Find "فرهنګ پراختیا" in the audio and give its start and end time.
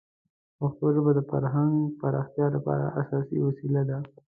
1.31-2.47